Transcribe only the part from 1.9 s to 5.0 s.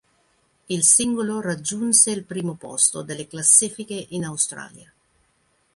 il primo posto delle classifiche in Australia.